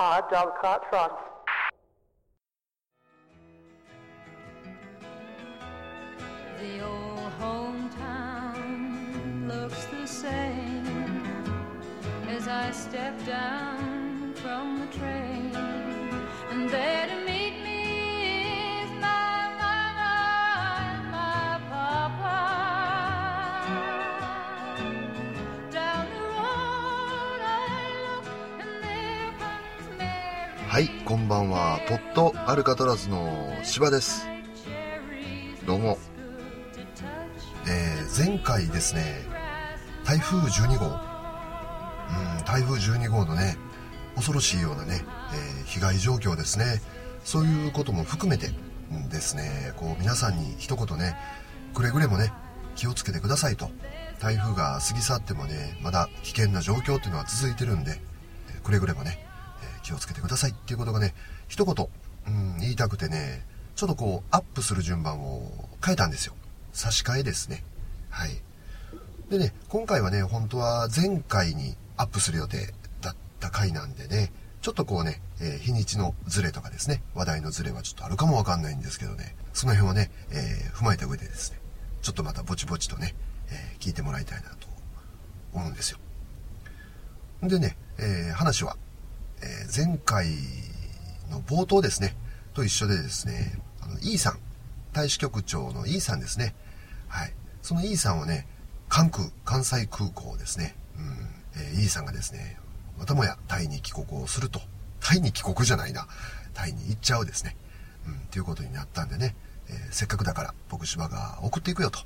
[0.00, 1.12] Hard dog cart front.
[6.60, 8.78] The old hometown
[9.48, 10.86] looks the same
[12.28, 15.27] as I step down from the train,
[30.78, 31.80] はい、こんばんは。
[31.88, 34.28] ポットアルカトラズの芝です。
[35.66, 35.98] どうも。
[37.66, 39.24] えー、前回ですね、
[40.04, 40.88] 台風12号、う
[42.40, 43.56] ん、台風12号のね、
[44.14, 45.02] 恐ろしいようなね、
[45.34, 46.80] えー被害状況ですね。
[47.24, 48.52] そういうことも含めて
[49.10, 51.16] ですね、こう皆さんに一言ね、
[51.74, 52.32] くれぐれもね、
[52.76, 53.68] 気をつけてくださいと。
[54.20, 58.00] 台風が過ぎ去ってもね、まだ危険な状況っていうのは続いてるんで、
[58.62, 59.27] くれぐれもね、
[59.88, 61.14] 気をつけてくださいっていうことがね、
[61.48, 61.88] 一言、
[62.26, 65.50] うん、言いたくてね、ちょっとこう、アップする順番を
[65.82, 66.34] 変えたんですよ。
[66.74, 67.64] 差し替えですね。
[68.10, 68.30] はい。
[69.30, 74.30] でね、今回はね、本当は前回にアップする予定だった回なんでね、
[74.60, 81.60] ちょっとこうね、えー日にちのズレとかですね、話題のズレはちょっとあるかもわかんないんですけどね、その辺をね、えー踏まえた上でですね、
[82.02, 83.14] ちょっとまたぼちぼちとね、
[83.50, 84.66] えー聞いてもらいたいなと
[85.54, 85.98] 思うんですよ。
[87.42, 88.76] でね、え話は、
[89.42, 90.26] えー前回
[91.30, 92.16] の冒頭ですね、
[92.54, 94.38] と一緒でですね、あの、E さん、
[94.92, 96.54] 大使局長の E さんですね。
[97.08, 97.34] はい。
[97.62, 98.46] その E さんはね、
[98.88, 100.74] 関空、関西空港ですね。
[100.96, 101.60] うん。
[101.62, 102.58] えー E さんがですね、
[102.98, 104.60] またもやタイに帰国をすると。
[105.00, 106.06] タイに帰国じゃないな。
[106.54, 107.56] タイに行っちゃうですね。
[108.06, 108.14] うん。
[108.14, 109.34] っていうことになったんでね、
[109.68, 112.00] えーせっかくだから僕芝が送っていくよと。
[112.00, 112.02] っ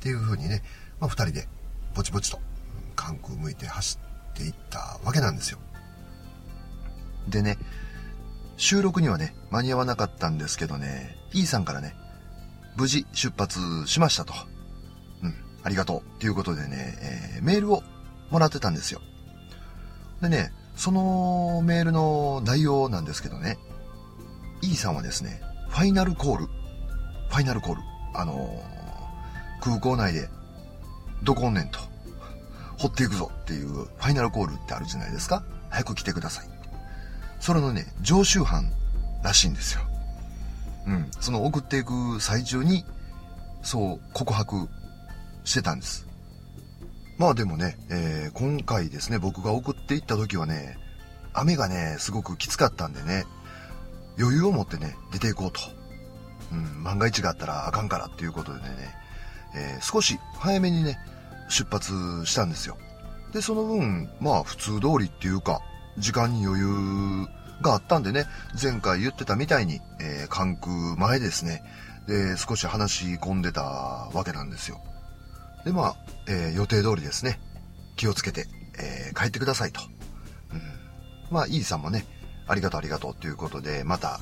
[0.00, 0.62] ていう風にね、
[1.00, 1.48] まあ二人で
[1.94, 3.98] ぼちぼちと、うん関空向いて走
[4.32, 5.58] っていったわけなんですよ。
[7.28, 7.58] でね、
[8.56, 11.94] 収録にはね、間に合わなかったんですけどね、E さんからね、
[12.76, 14.34] 無事出発しましたと。
[15.22, 16.00] うん、ありがとう。
[16.00, 16.98] っていうことでね、
[17.36, 17.82] えーメールを
[18.30, 19.00] もらってたんですよ。
[20.20, 23.58] でね、そのメールの内容なんですけどね、
[24.62, 27.80] E さんはですね、ファイナルコール、ファイナルコール、
[28.14, 28.74] あのー
[29.64, 30.28] 空港内で、
[31.22, 31.78] どこおんねんと、
[32.78, 35.42] 掘っていくぞっていうファイナルコールってあるじゃないですか。
[35.70, 36.53] 早く来てください。
[37.44, 38.72] それのね、常習犯
[39.22, 39.82] らしいんですよ。
[40.86, 41.10] うん。
[41.20, 42.86] その送っていく最中に、
[43.62, 44.66] そう告白
[45.44, 46.06] してたんです。
[47.18, 50.78] まあでもね、えー今回ですね、僕が送っていった時はね、
[51.34, 53.26] 雨がね、すごくきつかったんでね、
[54.18, 55.60] 余裕を持ってね、出ていこうと。
[56.50, 58.68] うん、万が一があったらあかんからっていうことでね、
[59.54, 60.98] えー少し早めにね、
[61.50, 61.92] 出発
[62.24, 62.78] したんですよ。
[63.34, 65.60] で、その分、まあ普通通りっていうか、
[65.98, 67.28] 時間に余裕
[67.62, 68.26] があったんでね、
[68.60, 71.62] 前回言ってたみたいに、えー関空前ですね、
[72.06, 74.80] で、少し話し込んでたわけなんですよ。
[75.64, 75.96] で、まあ、
[76.28, 77.40] えー予定通りですね、
[77.96, 78.46] 気をつけて、
[78.78, 79.80] えー帰ってくださいと。
[80.52, 80.62] うん。
[81.30, 82.04] まあ、イーさんもね、
[82.46, 84.20] ありがとうありがとうということで、また、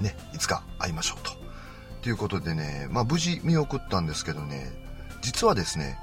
[0.00, 1.32] ね、いつか会いましょうと。
[2.02, 4.72] ということでね、まあ無事見送ったんですけどね、
[5.20, 5.98] 実はですね、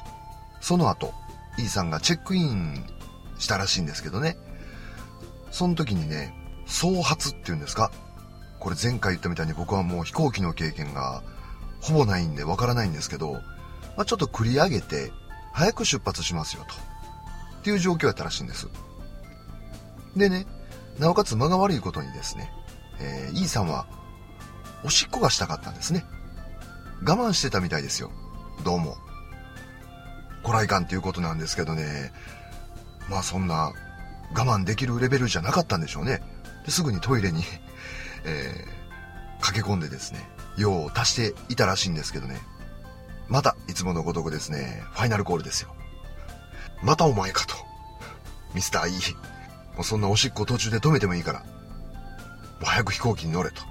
[0.62, 1.14] その後、
[1.58, 2.86] イーさんがチェックイン
[3.40, 4.38] したらしいんですけどね、
[5.58, 6.36] その時にね、
[6.68, 7.92] 総発っていうんですか？
[8.60, 11.24] これ前回言ったみたいに僕はもう飛行機の経験が
[11.82, 15.12] ほぼないんでわからないんですけど、まあ、ちょっと繰り上げて
[15.54, 16.76] 早く出発しますよと。
[16.76, 18.68] っていう状況やったらしいんです。
[20.16, 20.46] でね、
[21.00, 22.52] なおかつ間が悪いことにですね、
[23.00, 23.88] えー、イーさんは
[24.84, 26.06] おしっこがしたかったんですね。
[27.04, 28.12] 我慢してたみたいですよ。
[28.64, 28.96] どうも。
[30.44, 32.12] こらいかんっていうことなんですけどね。
[33.10, 33.74] まあそんな
[34.34, 36.22] 我慢できるレベルじゃなかったんでしょうね。
[36.66, 37.44] ですぐにトイレに、
[38.26, 40.28] えー、駆け込んでですね、
[40.58, 42.40] 用を足していたらしいんですけどね。
[43.30, 45.76] また、いつものごとくですね、ファイナルコールですよ。
[46.84, 47.56] またお前かと。
[48.54, 49.16] ミスター E。
[49.76, 51.40] もうそんなおしっこ途中で止めてもいいから。
[51.40, 51.46] も
[52.64, 53.62] う早く飛行機に乗れと。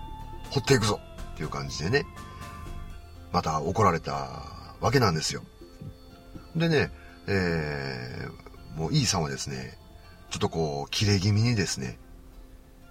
[0.50, 1.00] 掘っていくぞ
[1.32, 2.06] っていう感じでね。
[3.32, 4.42] また怒られた
[4.80, 5.42] わけなんですよ。
[6.54, 6.90] でね、
[7.26, 9.78] えー、もう E さんはですね、
[10.36, 11.98] ちょっとこう、切れ気味にですね、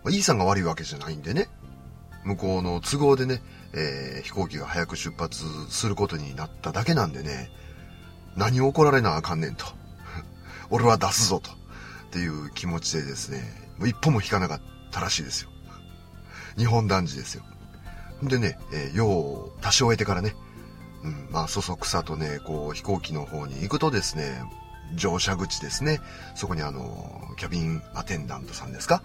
[0.03, 1.47] まあ E さんが悪いわけじゃないんでね、
[2.23, 3.39] 向こうの都合でね、
[3.73, 7.51] えー飛行機が早く出発することになっただけなんでね、
[8.35, 9.63] 何を怒られなあかんねんと。
[10.71, 11.51] 俺は出すぞと。
[11.51, 11.53] っ
[12.09, 13.43] ていう気持ちでですね、
[13.77, 15.51] もう一歩も引かなかったらしいですよ。
[16.57, 17.43] 日本男児ですよ。
[18.23, 20.35] でね、えー用を足し終えてからね、
[21.03, 24.41] うん、まあ、そそくさとね、こう、飛行機の方に行くとですね、
[24.93, 25.99] 乗車口ですね。
[26.35, 29.01] そこにあの、キャビンアテンダントさんですか？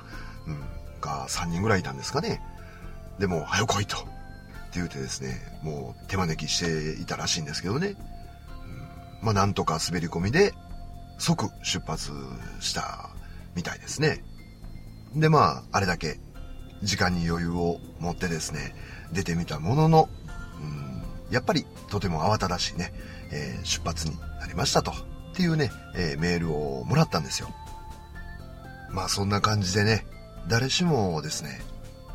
[0.46, 0.60] うん。
[1.00, 2.40] が3人ぐらいいたんですかね。
[3.18, 3.96] でも、早来いと。
[3.96, 4.08] って
[4.74, 7.88] 言うてですね、もう手招きしていたらしいんですけどね。
[7.88, 10.54] うん、まあ、なんとか滑り込みで
[11.18, 12.12] 即出発
[12.60, 13.10] した
[13.56, 14.22] みたいですね。
[15.16, 16.20] で、まあ、あれだけ
[16.82, 18.74] 時間に余裕を持ってですね、
[19.12, 20.08] 出てみたものの、
[20.60, 22.92] うん、やっぱりとても慌ただしいね、
[23.32, 24.92] えー、出発になりましたと。
[25.40, 27.48] っていうね、えー、メールをもらったんですよ。
[28.90, 30.04] まあそんな感じでね、
[30.48, 31.62] 誰しもですね、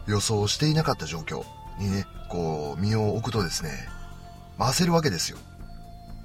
[0.05, 1.43] 予想していなかった状況
[1.79, 3.71] にね、こう、身を置くとですね、
[4.59, 5.39] 焦るわけですよ。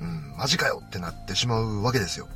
[0.02, 2.29] うん、マジかよってなってしまうわけですよ。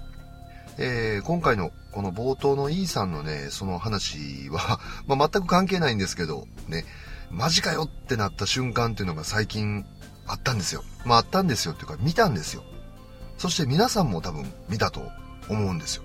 [0.79, 6.87] えー、今回のこの冒頭の E さんのね、その話は ま、全く関係ないんですけど、ね、
[7.31, 9.85] マジかよってなった瞬間っていうのが最近
[10.27, 10.83] あったんですよ。
[11.05, 12.65] まあ、あったんですよっていうか見たんですよ。
[13.45, 15.03] そして皆さんも多分見たと
[15.51, 16.03] 思うんですよ。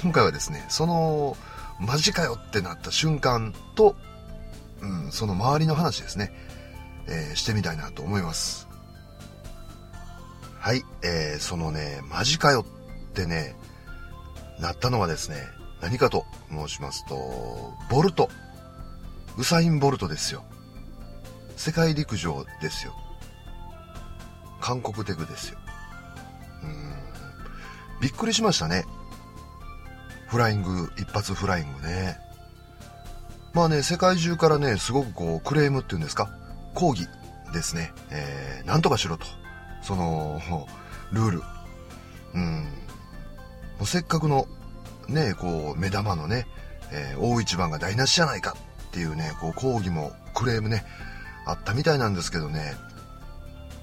[0.00, 1.36] 今回はですね、その、
[1.78, 3.94] マジかよってなった瞬間と、
[4.80, 6.32] うん、その周りの話ですね、
[7.06, 8.66] えー、してみたいなと思います。
[10.58, 12.64] はい、えー、そのね、マジかよ
[13.10, 13.56] ってね、
[14.58, 15.36] なったのはですね、
[15.82, 18.30] 何かと申しますと、ボルト。
[19.36, 20.42] ウサイン・ボルトですよ。
[21.58, 22.94] 世界陸上ですよ。
[24.62, 25.58] 韓国テクですよ。
[26.64, 28.00] うん。
[28.00, 28.84] びっくりしましたね。
[30.28, 32.18] フライング、一発フライングね。
[33.52, 36.28] まあね、世界中からね、すごくこう、クレームっていうんですか、
[36.74, 37.06] 抗議
[37.52, 37.92] ですね。
[38.10, 39.26] えー、なんとかしろと。
[39.82, 40.40] その、
[41.12, 41.42] ルール。
[42.34, 42.64] うん。
[43.78, 44.46] もうせっかくの、
[45.08, 46.46] ね、こう、目玉のね、
[46.90, 48.56] えー、大一番が台無しじゃないか
[48.88, 50.84] っていうね、こう、抗議もクレームね、
[51.46, 52.74] あったみたいなんですけどね、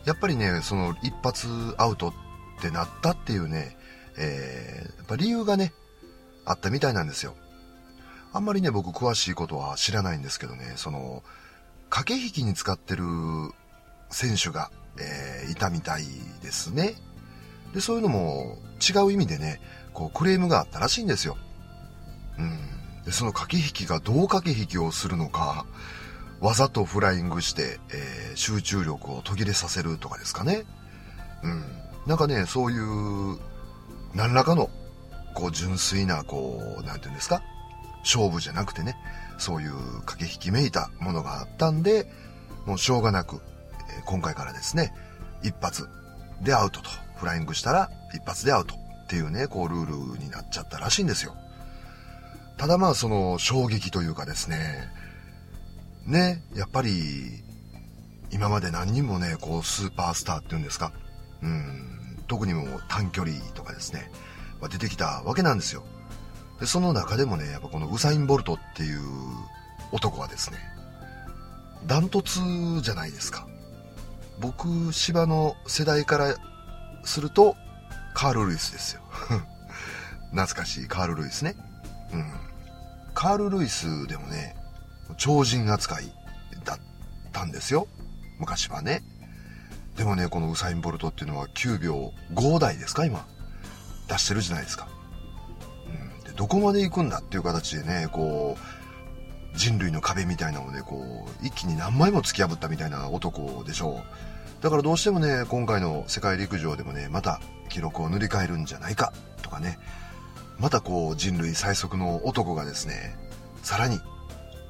[0.06, 1.48] やっぱりね、その一発
[1.78, 2.14] アウトっ
[2.62, 3.76] ってなったっていうね、
[4.18, 5.74] えー、やっぱ理由がね、
[6.46, 7.36] あったみたいなんですよ。
[8.34, 11.24] あんまりね、僕詳しいことは知らないんですけどね、その、
[11.90, 13.04] 駆け引きに使ってる
[14.12, 16.06] 選手が、えー、いたみたい
[16.44, 16.94] ですね。
[17.74, 19.60] で、そういうのも違う意味でね、
[19.94, 21.38] こうクレームがあったらしいんですよ。
[22.38, 22.60] うん。
[23.06, 25.66] で、その駆け引きがどう駆け引きをするのか、
[26.40, 30.64] わざとフライングして、えー、集中力を途切れさせるとかですかね。
[31.44, 31.82] うん。
[32.08, 33.40] なんかね、そういう、
[34.16, 34.70] 何らかの、
[35.36, 37.42] こう、純粋な、こう、なんていうんですか？
[38.04, 38.96] 勝負じゃなくてね、
[39.38, 42.12] そういう駆け引きめいたものがあったんで、
[42.66, 43.42] もうしょうがなく、
[43.98, 44.94] え、今回からですね、
[45.44, 45.88] 一発
[46.42, 51.36] でアウトと、フライングしたら一発でアウトっていうね、こうルールになっちゃったらしいんですよ。
[52.58, 54.90] ただまあその衝撃というかですね、
[56.06, 57.44] ね、やっぱり
[58.32, 60.92] 今まで何人もね、こうスーパースターっていうんですか、
[61.42, 64.12] うん、特にもう短距離とかですね、
[64.60, 65.84] まあ、出てきたわけなんですよ。
[66.60, 69.02] で、その中でもね、やっぱこのウサイン・ボルトっていう
[69.92, 70.58] 男はですね、
[71.88, 72.40] ダントツ
[72.82, 73.48] じゃないですか。
[74.40, 76.36] 僕、芝の世代から
[77.04, 77.56] すると、
[78.14, 79.02] カール・ルイスですよ。
[80.32, 81.56] 懐かしいカール・ルイスね。
[82.14, 82.32] うん。
[83.14, 84.56] カール・ルイスでもね、
[85.18, 86.14] 超人扱い
[86.64, 86.80] だっ
[87.32, 87.88] たんですよ。
[88.40, 89.04] 昔はね。
[90.02, 93.24] でもね、このウサイン・ボルトっていうのは9秒5台ですか今。
[94.08, 94.88] 出してるじゃないですか。
[95.86, 104.02] うん、でどこまで行くんだっていう形でね、こう、人類の壁みたいなので、こう、一気に何枚も突き破ったみたいな男でしょ
[104.60, 104.64] う。
[104.64, 107.40] だからどうしてもね、今回の世界陸上でもね、また
[107.70, 109.78] 記録を塗り替えるんじゃないかとかね、
[110.58, 113.16] またこう人類最速の男がですね、
[113.62, 114.00] さらに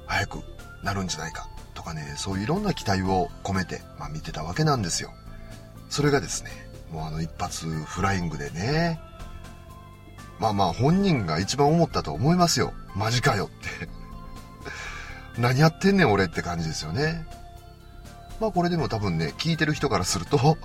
[0.06, 0.38] 速く
[0.84, 5.10] なるんじゃないかとかね、そういういろんな期待を込めて、まあ、見てたわけなんですよ。
[5.92, 6.50] それがですね、
[6.90, 8.98] もうあの一発フライングでね、
[10.40, 12.72] まあまあ本人が一番思ったと思いますよ。
[12.96, 13.88] マジかよって
[15.38, 17.26] 何やってんねん俺って感じですよね。
[18.40, 20.56] まあこれでも多分ね、聞いてる人からすると、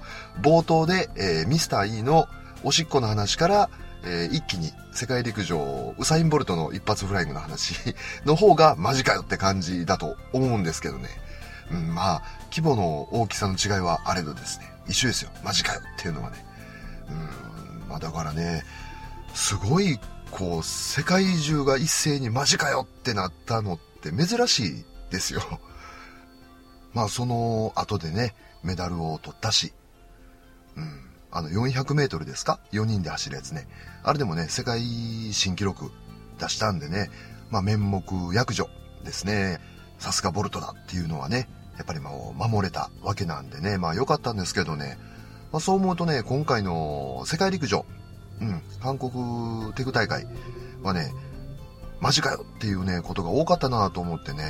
[0.41, 2.29] 冒頭で、えー、ミスター E の
[2.63, 3.69] おしっこの話から、
[4.05, 7.75] えー、一気に世界陸上、ウサイン・ボルトの一発フライングの話
[8.23, 11.09] の方がマジかよって感じだと思うんですけどね。
[11.69, 15.31] うん、まあ、規模の大きさの違いはあれどですね、一緒ですよ。
[15.43, 16.45] マジかよっていうのはね。
[17.09, 18.63] うん、まあだからね、
[19.33, 19.99] すごい、
[20.31, 25.41] こう、世界中が一斉にマジかよってなったのって珍しいですよ。
[26.93, 29.73] まあ、その後でね、メダルを取ったし、
[30.75, 31.01] うん。
[31.31, 33.67] あの、400メートルですか ?4 人で走るやつね。
[34.03, 34.81] あれでもね、世界
[35.33, 35.91] 新記録
[36.39, 37.09] 出したんでね、
[37.49, 38.01] まあ、面目
[38.33, 38.67] 躍如
[39.03, 39.59] ですね。
[39.99, 44.97] さすがボルトだっていうのはね、やっぱりもう守れたわけなんでね、まあ良かったんですけどね、
[45.51, 47.85] まあそう思うとね、今回の世界陸上、
[48.41, 50.25] うん、韓国テク大会
[50.83, 51.13] はね、
[51.99, 54.43] マジかよっていうね、ことが多かったなと思ってね、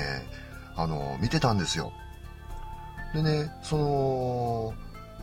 [0.75, 1.91] あの、見てたんですよ。
[3.13, 4.74] でね、その、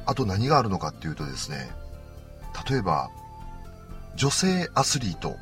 [0.06, 1.70] あと何があるのかっていうとですね、
[2.68, 3.10] 例えば、
[4.16, 5.36] 女性アスリート、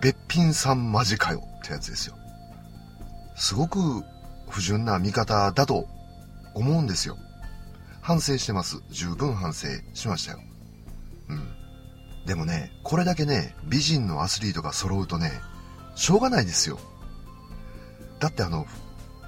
[0.00, 2.16] べっぴんさんマジかよってやつですよ。
[3.36, 4.04] すごく
[4.48, 5.86] 不純な見方だと
[6.54, 7.16] 思うんですよ。
[8.00, 8.82] 反省してます。
[8.90, 10.40] 十分反省しましたよ。
[11.28, 11.48] うん。
[12.26, 15.32] でもね、これだけね、美人のアスリートが揃うとね、
[15.94, 16.78] しょうがないですよ。
[18.18, 18.66] だってあの、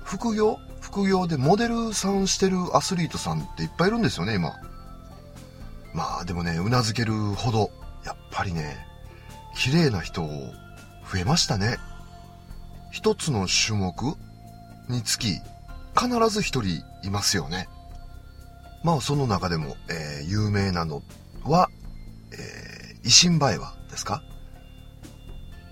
[0.04, 0.58] 副業？
[0.80, 4.54] 副業でモデルさんしてるアスリートさんっていっぱいいるんですよね、今。
[5.92, 7.70] まあでもね、うなずけるほど、
[8.04, 8.78] やっぱりね、
[9.54, 11.76] 綺麗な人増えましたね。
[12.90, 14.16] 一つの種目
[14.90, 15.40] につき、
[15.99, 17.68] 必ず一人いますよね。
[18.85, 21.02] まあその中でも、えー、有名なの
[21.44, 21.70] は、
[22.32, 24.23] えー、維新前はですか？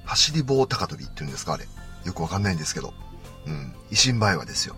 [0.04, 1.54] 走り棒高跳びっていうんですか？
[1.54, 1.66] あれ。
[2.04, 2.94] よくわかんないんですけど。
[3.46, 3.74] うん。
[3.90, 4.76] 維新前はですよ。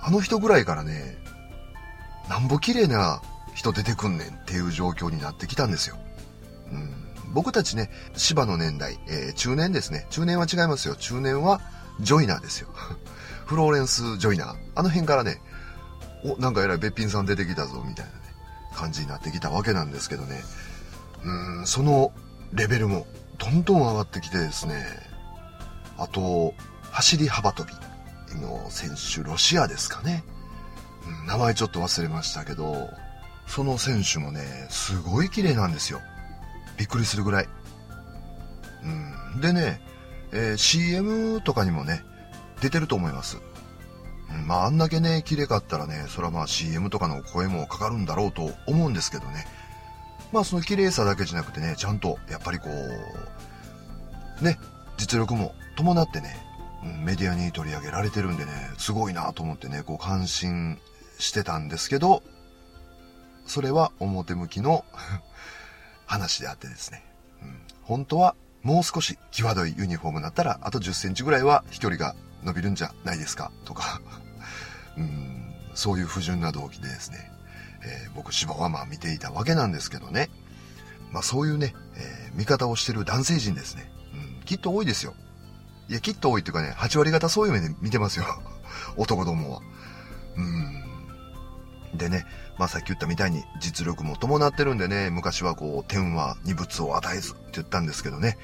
[0.00, 1.18] あの人ぐらいからね、
[2.28, 3.22] なんぼ綺麗な
[3.54, 5.96] 人出てくんねんっていう状況になってきたんですよ。
[6.70, 6.92] うん、
[7.32, 10.06] 僕たちね、芝の年代、えー、中年ですね。
[10.10, 10.96] 中年は違いますよ。
[10.96, 11.60] 中年は
[12.00, 12.68] ジョイナーですよ。
[13.46, 14.56] フローレンス・ジョイナー。
[14.74, 15.40] あの辺からね、
[16.24, 18.18] お、なんかえらいべっぴんさん出てきたぞ、みたいなね、
[18.74, 20.42] 感じになってきたわけなんですけどね。
[21.24, 22.12] うん、その
[22.52, 23.06] レベルも
[23.38, 24.84] どんどん上がってきてですね。
[25.96, 26.54] あと、
[26.90, 30.24] 走り幅跳びの選手、ロシアですかね。
[31.06, 32.90] うん、名前ちょっと忘れましたけど、
[33.46, 36.00] その選手もね、すごい綺麗なんですよ。
[36.76, 37.48] びっくりするぐらい。
[38.82, 39.40] うん。
[39.40, 39.80] でね、
[40.32, 42.02] えー、CM とかにもね、
[42.60, 43.38] 出てると思います。
[44.46, 49.46] まあ、あんだけね、綺麗かったらね、それはまあ CM とかの声もかかるんだろうと思うんですけどね。
[50.32, 52.68] まあ、その綺麗さだけじゃなくてね、ちゃんと、やっぱりこ
[54.40, 54.58] う、ね、
[54.98, 56.36] 実力も伴ってね、
[57.04, 60.78] メディアに取り上げられてるんでね、すごいなと思ってね、こう感心
[61.18, 62.22] してたんですけど、
[63.46, 64.84] それは表向きの
[66.06, 67.04] 話であってですね、
[67.42, 74.00] うん、本当はもう少し際どいユニフォームになったら、あと10センチぐらいは飛距離が伸びるんじゃないですか、とか、
[74.96, 77.30] うん、そういう不純な動機でですね、
[77.82, 80.30] えー、僕芝はまあ見ていたわけなんですけどね、
[81.12, 85.14] まあそういうね、えー、見方をしてる男性陣ですね、うん、きっと多いですよ。
[85.88, 88.24] いや、きっと多いっていうかね、8割方そういう目で見てますよ。
[88.96, 89.60] 男どもは。
[90.36, 91.96] うん。
[91.96, 92.26] でね、
[92.58, 98.36] まあさっき言ったみたいに実力も伴ってるんでね、昔はこう、天は二物を与えずって言ったんですけどね、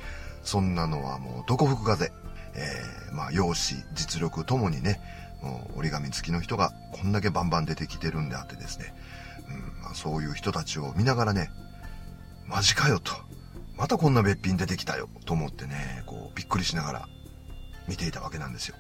[0.45, 2.13] そんなのはもうどこ吹く風。
[2.54, 5.00] えー、まあ容姿、実力ともにね、
[5.42, 8.94] もう折り紙付きの人がこんだけバンバン出てきてるんであってですね、
[9.49, 11.50] うんまあ、そういう人たちを見ながらね、
[12.47, 13.12] マジかよと。
[13.76, 17.09] またこんなべっぴん出てきたよと思ってね、こうびっくりしながら
[17.88, 18.76] 見ていたわけなんですよ。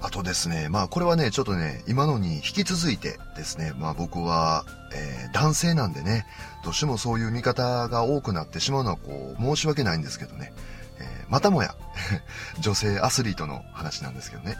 [0.00, 6.24] あとですね、まあこれはね、ちょっとね、今のに引き続いてですね、まあ僕は、えー、男性なんでね、
[6.64, 10.52] どうしてもそういう見方が多くなってしまうのはこう、申し訳ないんですけどね、
[11.00, 11.74] えー、またもや
[12.60, 14.56] 女性アスリートの話なんですけどね。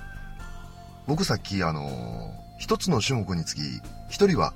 [1.06, 3.60] 僕さっきあのー、一つの種目につき、
[4.08, 4.52] 一人は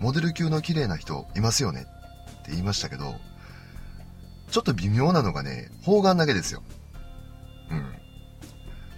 [0.00, 3.14] モデル級の綺麗な人いますよねって言いましたけど、
[4.50, 6.62] ちょっと微妙なのがね、方眼だけですよ。
[7.70, 7.94] うん。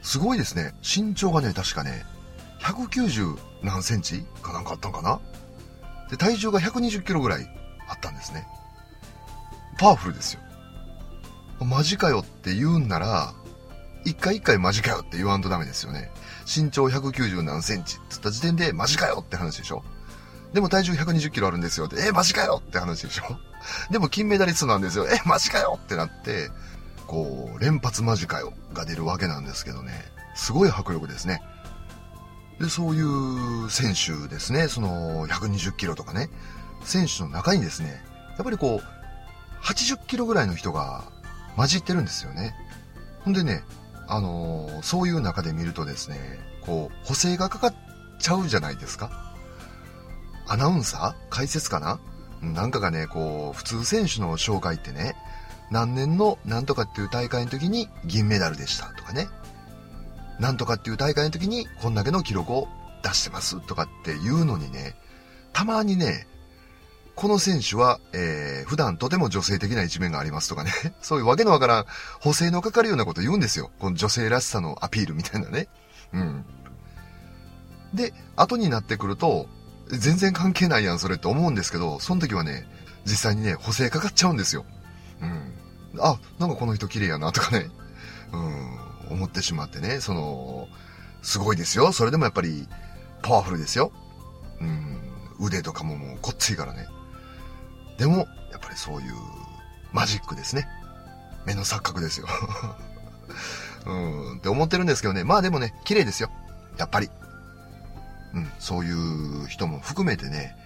[0.02, 0.74] すごいですね。
[0.82, 2.04] 身長がね、確かね、
[2.60, 5.20] 190何センチかなんかあったんかな？
[6.10, 7.48] で、体重が120キロぐらい
[7.88, 8.46] あったんですね。
[9.78, 10.40] パワフルですよ。
[11.60, 13.32] マジかよって言うんなら、
[14.04, 16.10] 一回一回マジかよって言わんとダメですよね。
[16.46, 19.82] 身長190何センチって言った時点でマジかよって話でしょ
[20.52, 23.24] でも体重120キロあるんですよって、えマジかよって話でしょ
[23.90, 25.06] でも金メダリストなんですよ。
[25.06, 26.50] えマジかよってなって、
[27.06, 29.92] こう、連発間近よが出るわけなんですけどね、
[30.34, 31.42] すごい迫力ですね。
[32.60, 36.30] で、そういう選手ですね、その120キロとかね、
[36.84, 38.04] 選手の中にですね、
[38.36, 41.04] やっぱりこう、80キロぐらいの人が
[41.56, 42.54] 混じってるんですよね。
[43.24, 43.62] ほんでね、
[44.08, 46.18] あのー、そういう中で見るとですね、
[46.62, 47.74] こう、補正がかかっ
[48.18, 49.34] ちゃうじゃないですか。
[50.46, 51.26] アナウンサー？
[51.30, 51.98] 解説かな？
[52.42, 55.16] なんかがね、こう、普通選手の紹介ってね、
[55.70, 59.28] 何年の何とかっていう大会の時に銀メダルでしたとかね。
[60.38, 62.68] なんとかっていう大会の時にこんだけの記録を
[63.02, 64.96] 出してますとかっていうのにね、
[65.52, 66.26] たまにね、
[67.14, 71.86] この選手は、えー、普段とても女性的な一面がありますとかね、 そういうわけのわからん
[72.20, 73.70] 補正のかかるようなこと言うんですよ。
[73.78, 75.68] この女性らしさのアピールみたいなね。
[76.12, 76.44] うん。
[77.94, 79.48] で、後になってくると、
[79.88, 82.66] 全然関係ないやん、それって思うんですけど、その時はね、
[83.04, 84.64] 実際にね、補正かかっちゃうんですよ。
[85.20, 85.54] うん。
[86.00, 87.70] あ、なんかこの人綺麗やなとかね、
[88.32, 90.68] うん、思ってしまってね、その、
[91.22, 91.92] すごいですよ。
[91.92, 92.68] それでもやっぱり、
[93.22, 93.92] パワフルですよ。
[94.60, 95.00] うん、
[95.40, 96.86] 腕とかももうこっついからね。
[97.98, 99.14] でも、やっぱりそういう
[99.92, 100.68] マジックですね。
[101.46, 102.26] 目の錯覚ですよ。
[103.86, 105.24] うん、って思ってるんですけどね。
[105.24, 106.30] まあでもね、綺麗ですよ。
[106.78, 107.10] やっぱり。
[108.34, 110.56] うん、そういう人も含めてね、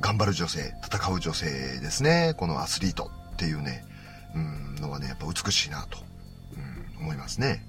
[0.00, 1.46] 頑張る女性、戦う女性
[1.78, 2.34] ですね。
[2.36, 3.84] このアスリートっていうね、
[4.34, 5.98] うん、のはね、やっぱ美しいなと、
[6.56, 7.64] うん、思いますね。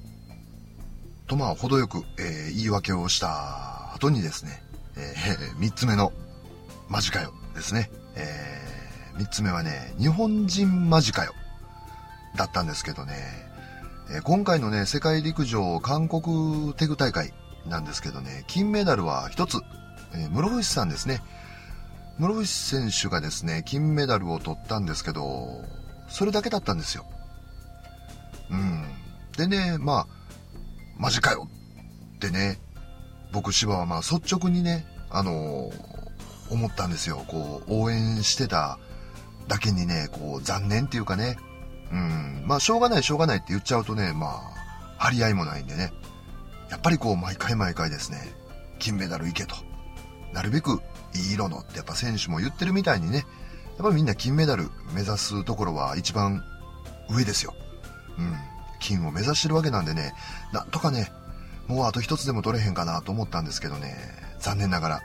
[1.27, 4.63] とまあ、程よく、えー、言い訳をした後にですね、
[4.96, 6.12] えー、 三つ目の、
[6.89, 7.92] マジかよですね。
[8.16, 8.76] えー、
[9.18, 11.34] 三つ目はね、日本人マジかよ
[12.36, 13.14] だったんですけどね、
[14.12, 17.34] えー、今回のね、世界陸上韓国テグ大会
[17.66, 19.58] なんですけどね、金メダルは一つ、
[20.14, 21.22] えー、室伏さんですね。
[22.20, 25.64] 室伏選手がですね、金メダルを取ったんですけど、
[26.08, 27.06] それだけだったんですよ。
[28.50, 28.86] うん。
[29.36, 30.08] でね、まあ、
[30.98, 31.48] マジかよ
[32.16, 32.60] ってね、
[33.32, 37.24] 僕芝はまあ率直にね、あのー、思ったんですよ。
[37.28, 38.80] こう、応援してた
[39.48, 41.38] だけにね、こう、残念っていうかね、
[41.92, 44.42] うん、まあ、しょうがないしょうがないって言っちゃうとね、まあ、
[44.98, 45.94] 張り合いもないんでね、
[46.70, 48.18] やっぱりこう、毎回毎回ですね、
[48.80, 49.56] 金メダルいけと。
[50.34, 50.82] なるべく
[51.16, 53.25] いい色のってやっぱ選手も言ってるみたいにね、
[53.77, 56.44] やっぱみんな金メダル目指すところは一番
[57.10, 57.54] 上ですよ。
[58.18, 58.36] うん。
[58.80, 60.13] 金を目指してるわけなんでね、
[60.51, 61.12] なんとかね、
[61.68, 63.96] もうあと一つでも取れへんかなと思ったんですけどね、
[64.39, 65.01] 残念ながら、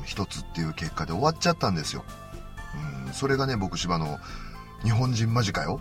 [0.00, 2.04] うん、一つっていう結果で終わっちゃったんですよ。
[3.12, 4.18] それがね、僕芝の
[4.82, 5.80] 日本人マジかよ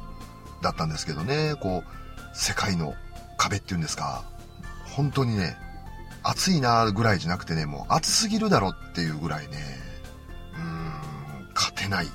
[0.61, 2.95] だったんですけどね、こう、世界の
[3.37, 4.23] 壁っていうんですか、
[4.95, 5.57] 本当にね、
[6.23, 9.57] 暑いなぐらいじゃなくてね、もう暑すぎるだろっていうぐらいね、
[10.57, 12.07] うん、勝てない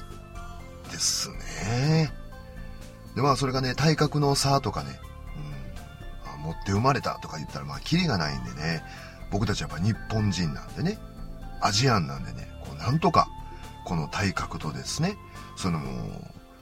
[0.91, 2.13] ですね。
[3.15, 5.01] で、まあそれがね、体格の差とかね、
[6.37, 8.83] うん、持って生まれたとか言ったらまあキリがないんでね、
[9.31, 10.99] 僕たちはやっぱ日本人なんでね、
[11.61, 13.29] アジアンなんでね、こうなんとか、
[13.93, 15.19] この体格とですね、
[15.55, 15.79] その、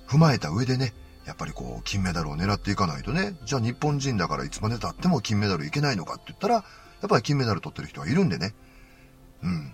[0.09, 0.93] 踏まえた上でね、
[1.27, 6.63] やっぱりこう、金メダルを狙っていかないとね、じゃあ日本人だからいつまで経っても金メダルいけないのかって言ったら、や
[7.07, 8.53] っぱり金メダル取ってる人はいるんでね。
[9.45, 9.73] うん。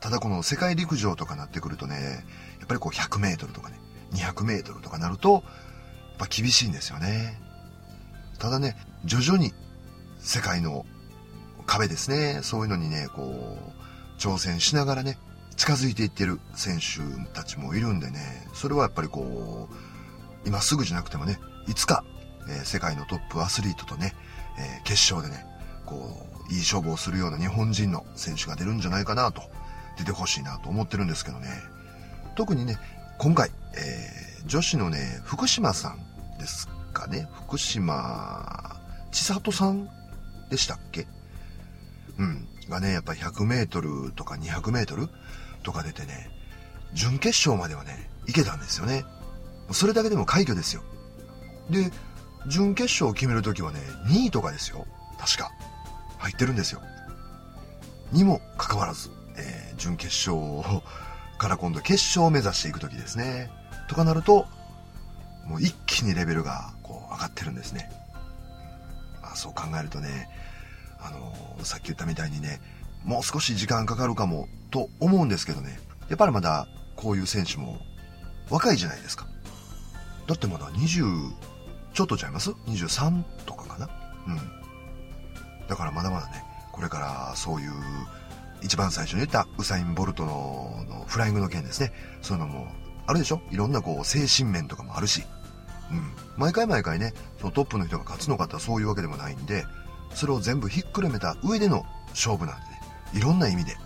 [0.00, 2.24] ただこの世界陸上とかなってくるとね、
[2.60, 3.78] やっぱりこう100メートルとかね、
[4.14, 5.42] 200メートルとかなると、やっ
[6.16, 7.38] ぱ厳しいんですよね。
[8.38, 9.52] ただね、徐々に
[10.18, 10.86] 世界の
[11.66, 15.18] 壁ですね、そういうのにね、こう、挑戦しながらね、
[15.56, 17.00] 近づいていってる選手
[17.32, 22.04] たちもいるんでね、それはやっぱりこう、今すぐじゃなくてもね、いつか、
[22.48, 24.14] えー、世界のトップアスリートとね、
[24.58, 25.44] えー、決勝でね、
[25.84, 29.42] こう、いい勝負をするような日本人の選手が出るんじゃないかなと、
[29.98, 31.48] 出てほしいなと思ってるんですけどね。
[32.36, 32.78] 特にね、
[33.18, 37.28] 今回、えー、女子のね、福島さんですかね。
[37.46, 38.76] 福島
[39.10, 39.88] 千里さん
[40.50, 41.06] でしたっけ？
[42.18, 42.46] うん。
[42.68, 45.08] がね、やっぱ100メートルとか200メートル
[45.62, 46.30] とか出てね、
[46.94, 49.04] 準決勝まではね、行けたんですよね。
[49.72, 50.82] それだけでも快挙ですよ。
[51.70, 51.90] で、
[52.48, 54.86] 準決勝を決めるときはね、2位とかですよ。
[55.18, 55.50] 確か。
[56.18, 56.80] 入ってるんですよ。
[58.12, 60.36] にもかかわらず、えー、準決勝
[61.38, 63.50] から今度決勝を目指していくときですね。
[63.88, 64.46] とかなると、
[65.44, 67.90] もう一気にレベルがこう上がってるんですね。
[69.22, 70.28] まあ、そう考えるとね、
[71.06, 72.60] あの、さっき言ったみたいにね、
[73.04, 76.66] もう少し時間かかるかもと思うんですけどね、やっぱりまだ
[76.96, 77.78] こういう選手も
[78.50, 79.26] 若いじゃないですか。
[80.26, 81.30] だってまだ20
[81.94, 83.88] ちょっとちゃいます ?23 とかかな？
[84.26, 84.36] うん。
[85.68, 86.42] だからまだまだね、
[86.72, 87.72] これからそういう、
[88.62, 91.92] 一番最初に言ったウサイン・ボルトののフライングの件ですね。
[92.22, 92.66] そういうのも
[93.06, 93.40] あるでしょ？
[93.50, 95.24] いろんなこう精神面とかもあるし。
[95.90, 96.12] うん。
[96.36, 99.64] 毎回毎回ね、そのトップの人が勝つのかってそういうわけでもないんで、
[100.16, 102.80] それを全部ひっくるめた上での勝負なんでね、
[103.12, 103.76] いろんな意味で、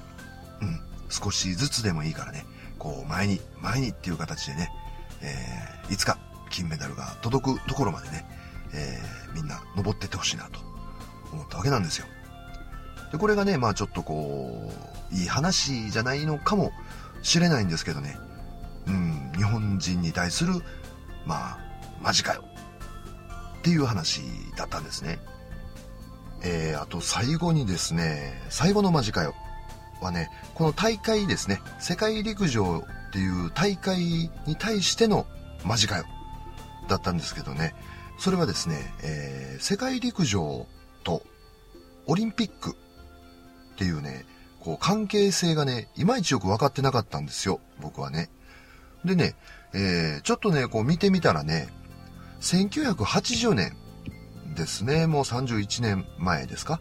[0.62, 2.46] うん、少しずつでもいいからね、
[2.78, 4.70] こう前に、前にっていう形でね、
[5.22, 8.24] えー、いつか金メダルが届くところまでね、
[8.72, 10.60] えー、みんな登ってってほしいなと
[11.32, 12.06] 思ったわけなんですよ。
[13.10, 14.72] で、これがね、まあちょっとこ
[15.12, 16.70] う、いい話じゃないのかも
[17.22, 18.16] しれないんですけどね、
[18.86, 20.54] うん、日本人に対する、
[21.26, 21.58] まあ、
[22.00, 22.44] マジかよ。
[23.58, 24.22] っていう話
[24.56, 25.18] だったんですね。
[26.42, 29.34] えー、あと最後にですね、最後のマジかよ
[30.00, 35.26] はね、この大会ですね、世界陸上っていう大会に対しての
[35.64, 36.04] マジかよ
[36.88, 37.74] だったんですけどね、
[38.18, 40.66] それはですね、えー、世界陸上
[41.04, 41.22] と
[42.06, 42.70] オリンピック
[43.74, 44.24] っていうね、
[44.60, 48.30] こう関係性がね、いまいちよく分かってなかったんですよ、僕はね。
[49.04, 49.34] でね、
[49.72, 51.68] えー、ちょっとね、こう見てみたらね、
[52.40, 53.76] 1980年
[54.60, 56.80] ですね、もう31年前ですか？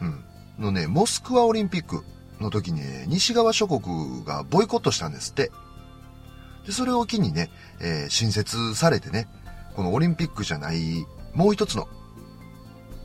[0.00, 0.24] うん。
[0.58, 2.04] のね、モスクワオリンピック
[2.40, 5.50] の時にね、西側諸国がボイコットしたんですって。
[6.66, 7.50] で、それを機にね、
[7.80, 9.28] えー、新設されてね、
[9.74, 11.88] このオリンピックじゃない、もう一つの、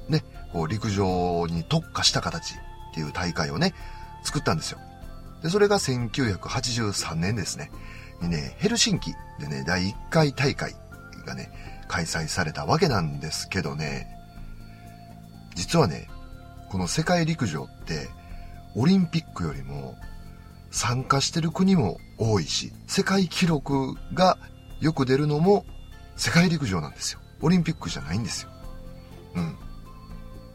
[0.10, 2.58] ね、こう陸上に特化した形っ
[2.94, 3.74] ていう大会をね、
[4.24, 4.80] 作ったんですよ。
[5.44, 7.72] で、それが1983年ですね。
[8.22, 10.76] にね、ヘルシンキでね、第1回大会
[11.26, 11.52] がね、
[11.92, 14.08] 開催されたわけなんですけどね、
[15.56, 16.08] 実はね、
[16.70, 18.10] この世界陸上って、
[18.76, 19.98] オリンピックよりも
[20.72, 24.38] 参加してる国も多いし、世界記録が
[24.80, 25.66] よく出るのも
[26.16, 27.20] 世界陸上なんですよ。
[27.42, 28.50] オリンピックじゃないんですよ。
[29.36, 29.58] うん。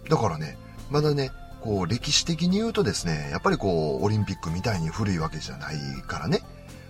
[0.08, 0.56] だからね、
[0.90, 6.40] まだね、こう歴史的に言うとですね、やっぱりこうオリンピックみたいに古いわけじゃないからね、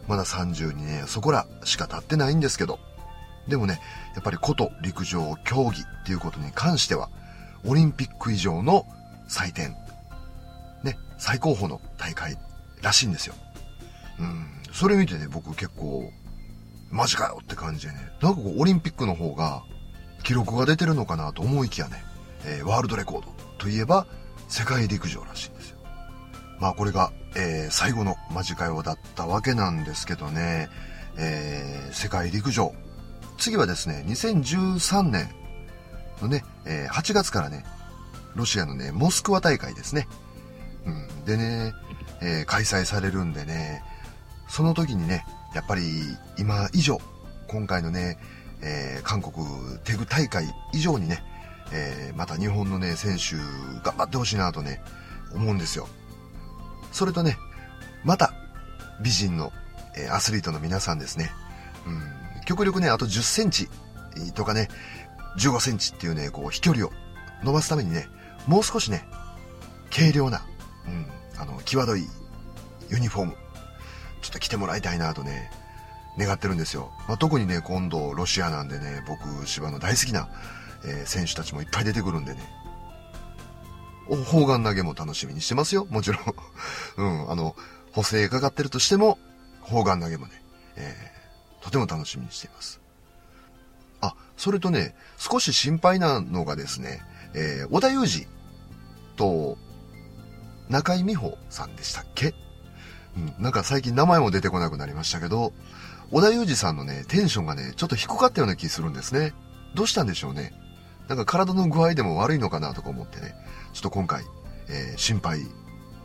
[0.06, 2.78] まだ32年そこらしか経ってないんですけど、
[3.48, 3.80] でもね、
[4.14, 7.11] やっぱりこと陸上競技っていうことに関しては、
[7.64, 8.87] オリンピック以上の
[9.28, 9.76] 祭典、
[10.82, 12.37] ね、最高峰の大会
[12.82, 13.35] らしいんですよ。
[14.18, 16.11] うん、それ見てね、僕結構、
[16.90, 19.62] マジかよって感じでね、なんかこう、オリンピックの方が、
[20.22, 22.02] 記録が出てるのかなと思いきやね、
[22.44, 23.28] えー、ワールドレコード
[23.59, 24.06] といえば、
[24.48, 25.78] 世界陸上らしいんですよ。
[26.59, 30.68] まあこれが、えー、最後のマジかよだったわけなんですけどね、
[31.18, 32.74] えー、世界陸上。
[33.37, 35.29] 次はですね、2013年
[36.20, 37.64] のね、えー、8月からね、
[38.35, 40.09] ロシアのね、モスクワ大会ですね。
[40.85, 41.25] うん。
[41.25, 41.72] でね、
[42.20, 43.83] えー、開催されるんでね、
[44.49, 45.83] その時にね、やっぱり
[46.38, 47.01] 今以上、
[47.49, 48.18] 今回のね、
[48.62, 49.35] えー、韓国
[49.85, 51.22] テグ大会以上にね、
[51.72, 53.37] えー、また日本のね、選手
[53.83, 54.81] 頑張ってほしいなとね、
[55.35, 55.88] 思うんですよ。
[56.92, 57.37] それとね、
[58.05, 58.33] また、
[59.03, 59.53] 美人の、
[59.96, 61.33] え、アスリートの皆さんですね。
[61.87, 62.03] うん、
[62.46, 63.68] 極力ね、あと10センチ
[64.35, 64.68] とかね、
[65.38, 66.90] 15センチっていうね、こう飛距離を
[67.44, 68.09] 伸ばすためにね、
[68.46, 69.06] もう少しね、
[69.94, 70.46] 軽量な、
[70.87, 71.06] うん、
[71.38, 72.06] あの、際どい
[72.88, 73.32] ユニフォーム、
[74.22, 75.50] ちょっと着てもらいたいなとね、
[76.18, 76.90] 願ってるんですよ。
[77.09, 80.28] まあ、特にね、今度ロシアなんでね、僕、芝の大好きな、
[80.85, 82.40] えー、選手たちもいっぱい出てくるんでね。
[84.24, 86.22] 砲丸投げも楽しみにしてますよ、もちろん。
[86.96, 87.56] うん、あの、
[87.92, 89.18] 補正かかってるとしても、
[89.61, 90.42] 砲丸投げもね、
[90.76, 91.15] え、
[91.66, 92.81] とても楽しみにしています。
[94.00, 97.02] あ、それとね、少し心配なのがですね、
[97.35, 98.26] えー、小田裕二
[99.16, 99.59] と、
[100.68, 102.35] 中井美穂さんでしたっけ？
[103.16, 105.52] うん、なんか最近名前も出てこなくなりましたけど、
[106.12, 109.33] 小田裕二さんのね、テンションがね、ちょっと低かったような気するんですね。
[109.74, 110.52] どうしたんでしょうね？
[111.09, 113.35] なんか体の具合でも悪いのかなとか思ってね、
[113.72, 114.22] ちょっと今回、
[114.68, 115.40] えー、心配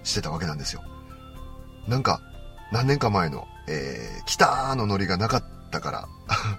[0.04, 0.82] してたわけなんですよ。
[1.88, 2.22] なんか、
[2.72, 6.08] 何年か前の、えー、北のノリがなかったから、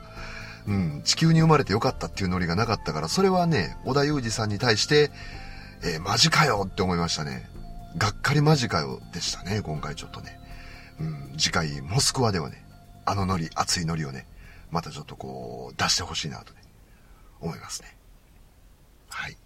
[0.66, 5.10] うん、地球に生まれてよかったっていうノリがなかったから、それはね、小田裕二さんに対して、
[5.82, 7.48] えー、マジかよって思いましたね。
[7.96, 10.38] がっかりマジかよでしたね、今回ちょっとね。
[11.00, 12.64] うん、次回、モスクワではね、
[13.04, 14.26] あのノリ、熱いノリをね、
[14.70, 16.60] またちょっとこう、出してほしいなとね、
[17.40, 17.96] 思いますね。
[19.08, 19.36] はい。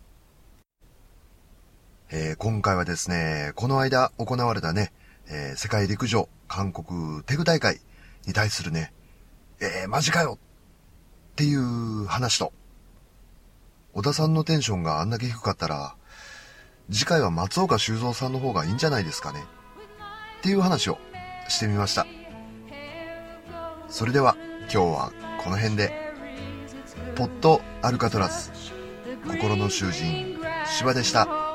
[2.10, 4.92] えー、今回はですね、この間行われたね、
[5.28, 7.80] えー、世界陸上韓国テグ大会
[8.26, 8.92] に対するね、
[9.60, 12.52] えー、マジかよっていう話と、
[13.94, 15.96] 小田さんのテンションがあんだけ低かったら、
[16.90, 19.44] 次回は松岡修造さんの方がいいんじゃないですかね。
[20.38, 20.98] っていう話を
[21.48, 22.06] してみました。
[23.88, 25.92] それでは今日はこの辺で、
[27.14, 28.50] ポットアルカトラズ、
[29.26, 31.45] 心の囚人、芝でした。